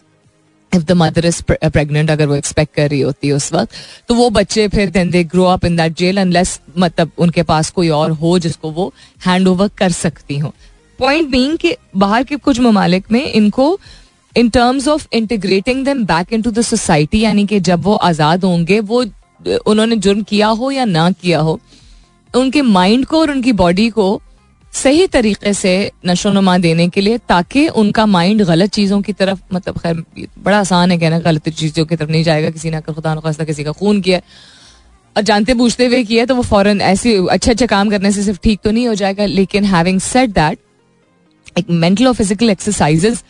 [0.76, 3.74] if the mother is pregnant अगर वो एक्सपेक्ट कर रही होती है उस वक्त
[4.08, 7.70] तो वो बच्चे फिर then they grow up in that jail unless मतलब उनके पास
[7.72, 8.94] कोई और हो जिसको वो
[9.26, 10.54] हैंड ओवर कर सकती हो।
[11.00, 13.78] पॉइंट बींग बाहर के कुछ ममालिक में इनको
[14.38, 18.80] in terms of integrating them back into the society यानी कि जब वो आज़ाद होंगे,
[18.80, 19.06] वो,
[19.66, 21.60] उन्होंने जुर्म किया हो या ना किया हो,
[22.34, 24.22] उनके माइंड को और उनकी बॉडी को
[24.74, 29.40] सही तरीके से नशो नुमा देने के लिए ताकि उनका माइंड गलत चीज़ों की तरफ़
[29.54, 30.04] मतलब खैर
[30.40, 33.44] बड़ा आसान है कहना, गलत चीज़ों की तरफ़ नहीं जाएगा, किसी ने अगर खुदा नखास्ता
[33.44, 34.20] किसी का खून किया
[35.16, 38.40] और जानते पूछते हुए किया तो वो फॉरन ऐसे अच्छे अच्छे काम करने से सिर्फ़
[38.44, 40.60] ठीक तो नहीं हो जाएगा। लेकिन हैविंग सेट दैट
[41.58, 43.24] एक मेंटल और फ़िज़िकल एक्सरसाइजेस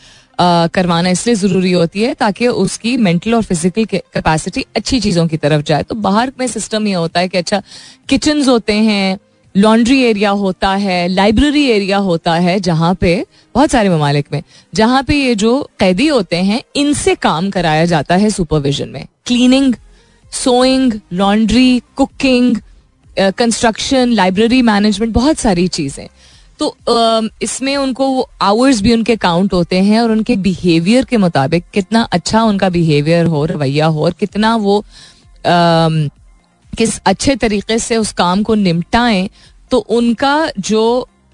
[0.74, 5.62] करवाना इसलिए ज़रूरी होती है ताकि उसकी मेंटल और फ़िज़िकल कैपेसिटी अच्छी चीज़ों की तरफ़
[5.64, 7.62] जाए। तो बाहर में सिस्टम ये होता है कि अच्छा
[8.10, 9.18] किचन होते हैं
[9.56, 14.42] लॉन्ड्री एरिया होता है लाइब्रेरी एरिया होता है, जहाँ पे बहुत सारे ममालिक में,
[14.74, 19.74] जहाँ पे ये जो कैदी होते हैं, इनसे काम कराया जाता है सुपरविजन में। Cleaning
[20.32, 22.56] sewing laundry cooking
[23.18, 26.08] construction library management बहुत सारी चीज़ें।
[26.60, 26.76] तो
[27.42, 32.42] इसमें उनको आवर्स भी उनके काउंट होते हैं और उनके बिहेवियर के मुताबिक कितना अच्छा
[32.44, 34.84] उनका बिहेवियर हो, रवैया हो और कितना वो
[36.78, 39.30] किस अच्छे तरीके से उस काम को निपटाएँ
[39.72, 40.84] तो उनका जो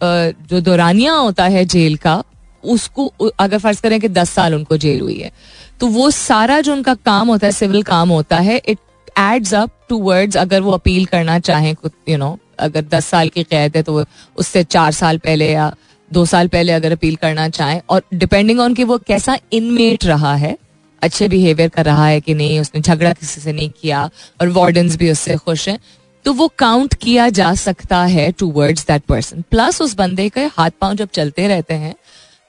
[0.02, 2.24] जो दौरानिया होता है जेल का,
[2.64, 3.06] उसको
[3.40, 5.32] अगर फ़र्ज़ करें कि दस साल उनको जेल हुई है
[5.80, 8.78] तो वो सारा जो उनका काम होता है, सिविल काम होता है it
[9.20, 11.76] adds up towards अगर वो अपील करना चाहें
[12.10, 14.04] यू नो अगर दस साल की कैद है तो
[14.38, 15.74] उससे चार साल पहले या
[16.12, 20.36] दो साल पहले अगर अपील करना चाहें, और डिपेंडिंग ऑन कि वो कैसा इनमेट रहा
[20.36, 20.58] है
[21.02, 24.10] अच्छे बिहेवियर कर रहा है कि नहीं, उसने झगड़ा किसी से नहीं किया
[24.42, 25.80] और वार्डन भी उससे खुश हैं
[26.26, 30.46] तो वो काउंट किया जा सकता है towards that person plus उस बंदे के
[30.58, 31.96] हाथ पाँव जब चलते रहते हैं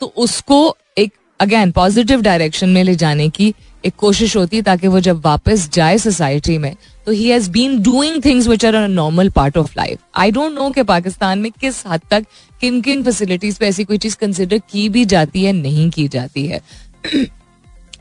[0.00, 4.88] तो उसको एक अगेन पॉजिटिव डायरेक्शन में ले जाने की एक कोशिश होती है ताकि
[4.88, 6.74] वो जब वापस जाए सोसाइटी में
[7.06, 10.70] तो he has been doing things which are normal part of life I don't know
[10.70, 12.26] कि पाकिस्तान में किस हद तक
[12.60, 16.46] किन किन फैसिलिटीज़ पे ऐसी कोई चीज़ कंसिडर की भी जाती है, नहीं की जाती
[16.46, 16.60] है।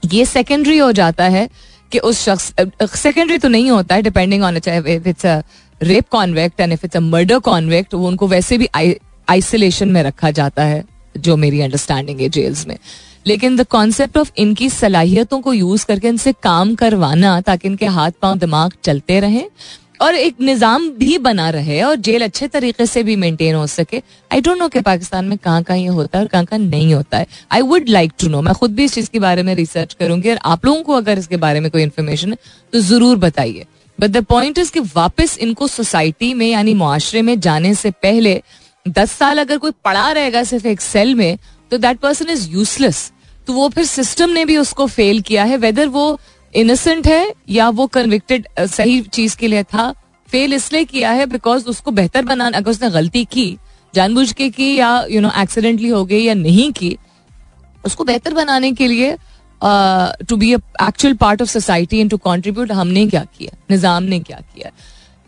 [0.05, 1.49] ये सेकेंडरी हो जाता है
[1.91, 2.53] कि उस शख्स
[2.95, 5.41] सेकेंडरी तो नहीं होता है depending on it's a
[5.81, 8.67] rape convict and if it's a murder convict वो उनको वैसे भी
[9.29, 10.83] आइसोलेशन में रखा जाता है,
[11.17, 12.77] जो मेरी अंडरस्टैंडिंग है जेल्स में.
[13.27, 18.11] लेकिन द कॉन्सेप्ट ऑफ़ इनकी सलाहियतों को यूज़ करके इनसे काम करवाना, ताकि इनके हाथ
[18.21, 19.43] पाँव दिमाग चलते रहे
[19.99, 24.01] और एक निज़ाम भी बना रहे और जेल अच्छे तरीके से भी मेंटेन हो सके।
[24.31, 26.93] आई डोंट नो कि पाकिस्तान में कहाँ कहाँ ये होता है और कहाँ कहाँ नहीं
[26.93, 29.53] होता है। I would like to know मैं खुद भी इस चीज़ के बारे में
[29.55, 32.37] रिसर्च करूँगी और आप लोगों को अगर इसके बारे में कोई इन्फॉर्मेशन है
[32.73, 33.65] तो ज़रूर बताइए।
[33.99, 38.41] बट द पॉइंट इज़ कि वापस इनको सोसाइटी में, यानी मुआरे में जाने से पहले
[38.85, 41.37] दस साल अगर कोई पड़ा रहेगा सिर्फ़ एक सेल में
[41.71, 43.11] तो दैट पर्सन इज़ यूजलेस
[43.47, 46.19] तो वो फिर सिस्टम ने भी उसको फेल किया है वेदर वो
[46.53, 49.93] इनोसेंट है या वो कन्विक्टेड सही चीज़ के लिए था?
[50.29, 53.57] फेल इसलिए किया है बिकॉज़ उसको बेहतर बनाना, अगर उसने गलती की,
[53.93, 56.97] जानबूझ के की या यू नो एक्सीडेंटली हो गई या नहीं की,
[57.83, 59.17] उसको बेहतर बनाने के लिए
[60.29, 64.39] to be actual part of society and to contribute हमने क्या किया, निज़ाम ने क्या
[64.53, 64.71] किया?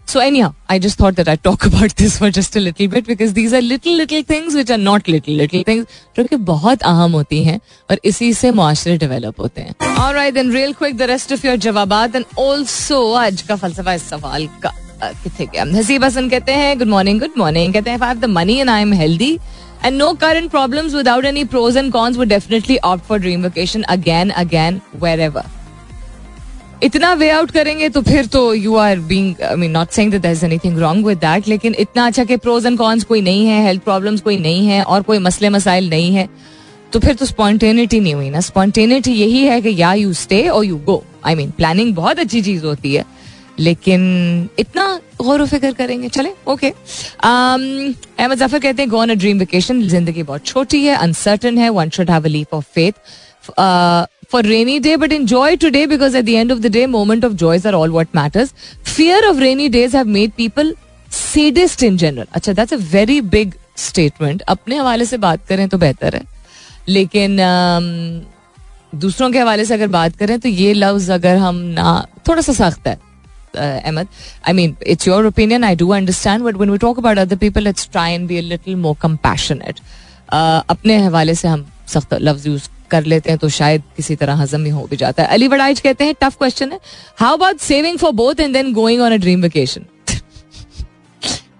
[0.05, 3.05] So anyhow, I just thought that I'd talk about this for just a little bit
[3.07, 5.85] because these are little little things which are not little little things
[6.17, 7.59] जो कि बहुत अहम होती हैं
[7.91, 11.45] और इसी से मुआशरे डेवलप होते हैं All right, then real quick the rest of
[11.47, 16.53] your जवाबात and also आज का फलसफा इस सवाल का कितने गया हसीब हसन कहते
[16.61, 18.91] हैं गुड मॉर्निंग गुड मॉर्निंग कहते हैं if I have the money and I am
[19.03, 19.31] healthy
[19.83, 23.85] and no current problems without any pros and cons would definitely opt for dream vacation
[23.97, 25.45] again again wherever
[26.83, 30.25] इतना weigh out करेंगे तो फिर तो you are being I mean not saying that
[30.25, 33.63] is anything wrong with that लेकिन इतना अच्छा के pros and cons कोई नहीं है
[33.65, 36.27] हेल्थ प्रॉब्लम्स कोई नहीं है, और कोई मसले मसाइल नहीं है
[36.93, 40.65] तो फिर तो स्पॉन्टेनिटी नहीं हुई ना। स्पॉन्टेनिटी यही है कि या यू स्टे और
[40.65, 43.05] you go I mean planning बहुत अच्छी चीज़ होती है,
[43.59, 49.39] लेकिन इतना गौर फ़िक्र करेंगे। चले ओके अहमद ज़फ़र कहते हैं go on a dream
[49.39, 52.93] vacation ज़िंदगी बहुत छोटी है अनसर्टन है one should have a leap of faith
[54.31, 57.33] for rainy day but enjoy today because at the end of the day moment of
[57.35, 58.53] joys are all what matters
[58.85, 60.75] fear of rainy days have made people
[61.11, 65.77] saddest in general अच्छा that's a very big statement अपने हवाले से बात करें तो
[65.77, 66.23] बेहतर है
[66.89, 67.37] लेकिन
[68.95, 72.53] दूसरों के हवाले से अगर बात करें तो ये लफ्ज अगर हम ना थोड़ा सा
[72.53, 72.97] सख्त है
[73.57, 74.07] Ahmad
[74.47, 77.67] I mean it's your opinion I do understand but when we talk about other people
[77.67, 79.79] it's try and be little more compassionate
[80.33, 84.65] अपने हवाले से हम सख्त लफ्ज यूज़ कर लेते हैं तो शायद किसी तरह हजम
[84.65, 86.79] ही हो भी जाता है। अली वडाइज कहते हैं, टफ क्वेश्चन है।
[87.19, 89.85] How about saving for both and then going on a dream vacation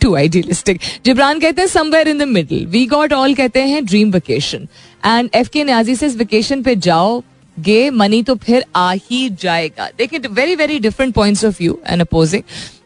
[0.02, 4.12] too idealistic Jibran कहते हैं somewhere in the middle we got all कहते हैं ड्रीम
[4.12, 4.68] वेकेशन
[5.06, 7.22] एंड एफ़ के न्याजी से वेकेशन पे जाओ,
[7.58, 9.90] गे मनी तो फिर आ ही जाएगा.
[9.98, 12.44] देखिए very very different points of view and opposing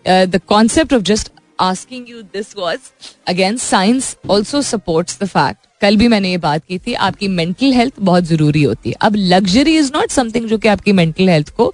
[0.08, 1.32] the concept of just
[1.62, 2.92] asking you this was
[3.28, 7.74] again science also supports the fact कल भी मैंने ये बात की थी आपकी मेंटल
[7.74, 11.50] हेल्थ बहुत ज़रूरी होती है। अब लग्जरी इज़ नॉट समथिंग जो कि आपकी मेंटल हेल्थ
[11.52, 11.74] को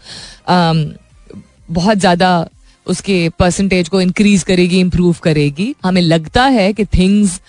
[0.50, 0.88] um,
[1.72, 2.48] बहुत ज़्यादा
[2.88, 7.40] उसके परसेंटेज को इंक्रीज करेगी इंप्रूव करेगी। हमें लगता है कि things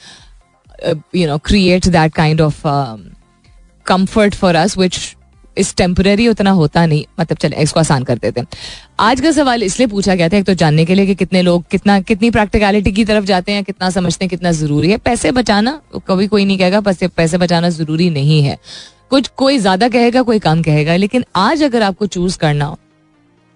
[1.14, 2.60] you know create that kind of
[3.86, 4.98] comfort for us which
[5.56, 8.42] is temporary उतना होता नहीं मतलब चले, इसको आसान कर देते
[9.00, 11.64] आज का सवाल इसलिए पूछा गया था, एक तो जानने के लिए कि कितने लोग,
[11.70, 15.80] कितना, कितनी प्रैक्टिकलिटी की तरफ़ जाते हैं, कितना समझते हैं, कितना ज़रूरी है। पैसे बचाना,
[16.08, 18.58] कभी कोई नहीं कहेगा बस पैसे बचाना ज़रूरी नहीं है।
[19.10, 22.78] कुछ, कोई ज़्यादा कहेगा, कोई कम कहेगा, लेकिन आज अगर आपको चूज़ करना हो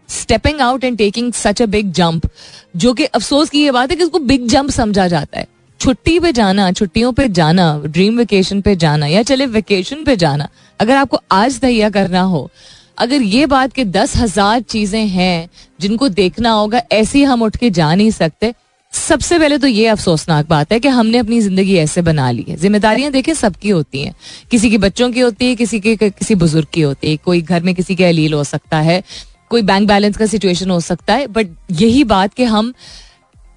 [0.08, 2.28] stepping out and taking such a big jump
[2.76, 5.46] जो कि अफसोस की ये बात है कि उसको बिग जंप समझा जाता है।
[5.80, 10.48] छुट्टी पे जाना, छुट्टियों पे जाना ड्रीम वेकेशन पे जाना, या चले वेकेशन पे जाना
[10.80, 12.50] अगर आपको आज तैयार करना हो,
[12.98, 15.48] अगर ये बात के दस हज़ार चीज़ें हैं
[15.80, 18.52] जिनको देखना होगा, ऐसी हम उठ के जा नहीं सकते।
[18.92, 22.56] सबसे पहले तो ये अफसोसनाक बात है कि हमने अपनी ज़िंदगी ऐसे बना ली है।
[22.56, 24.14] जिम्मेदारियाँ देखिए सबकी होती हैं।
[24.50, 27.62] किसी की बच्चों की होती है, किसी के, किसी बुज़ुर्ग की होती है। कोई घर
[27.62, 29.02] में किसी के अलील हो सकता है,
[29.50, 32.72] कोई बैंक बैलेंस का सिचुएशन हो सकता है बट यही बात कि हम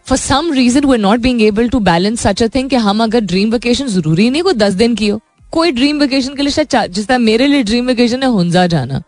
[0.08, 3.20] for some reason we not being able to balance such a thing कि हम अगर
[3.22, 5.20] ड्रीम वेकेशन ज़रूरी नहीं, कोई दस दिन की हो।
[5.54, 9.02] कोई ड्रीम वेकेशन के लिए शायद जिस तरह मेरे लिए ड्रीम वेकेशन है हुंजा जाना।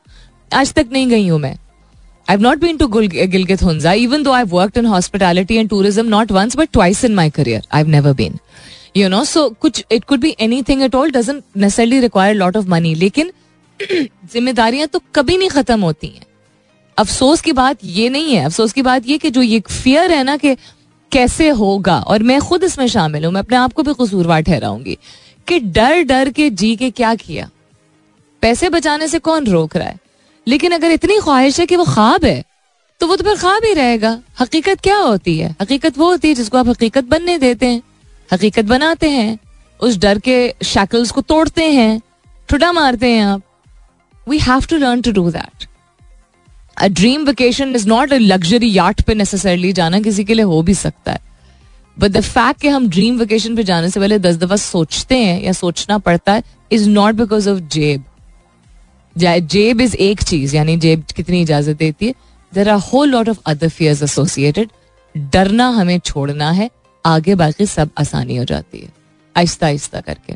[0.52, 4.32] आज तक नहीं गई हूँ मैं। I have not been to Gilgit Hunza even though
[4.32, 7.92] I work in hospitality and tourism not once but twice in my career I have
[7.92, 8.40] never been
[8.98, 10.36] you know so कुछ it could be
[10.70, 13.32] anything at all doesn't require lot of money लेकिन
[14.34, 16.26] जिम्मेदारियाँ तो कभी नहीं खत्म होती हैं।
[16.98, 20.24] अफसोस की बात ये नहीं है। अफसोस की बात ये कि जो ये फियर है
[20.24, 20.56] ना कि
[21.12, 24.98] कैसे होगा, और मैं खुद इसमें शामिल हूँ, मैं अपने आप को भी कसूरवार ठहराऊँगी।
[25.48, 27.50] कि डर डर के जी के क्या किया?
[28.44, 30.00] पैसे बचाने से कौन रोक रहा है?
[30.48, 32.44] लेकिन अगर इतनी ख्वाहिश है कि वो ख्वाब है
[33.02, 35.56] तो वो तो फिर ख्वाब ही रहेगा। हकीकत क्या होती है?
[35.62, 37.82] हकीकत वो होती है जिसको आप हकीकत बनने देते हैं।
[38.34, 39.38] हकीकत बनाते हैं,
[39.80, 42.02] उस डर के शैकल्स को तोड़ते हैं,
[42.50, 43.42] ठुडा मारते हैं आप।
[44.28, 45.66] We have to learn to do that
[46.78, 50.62] a dream vacation is not a luxury yacht पे नेसेसरली जाना किसी के लिए हो
[50.62, 51.31] भी सकता है।
[51.98, 55.42] बट द फैक्ट कि हम ड्रीम वेकेशन पे जाने से पहले दस दफ़ा सोचते हैं
[55.44, 58.04] या सोचना पड़ता है इज़ नॉट बिकॉज़ ऑफ़ जेब।
[59.16, 62.14] जेब इज़ एक चीज़, यानी जेब कितनी इजाज़त देती है।
[62.54, 64.70] There are whole lot of other fears associated
[65.16, 66.70] डरना हमें छोड़ना है,
[67.06, 68.90] आगे बाकी सब आसानी हो जाती है।
[69.36, 70.36] आहिस्ता आहिस्ता करके।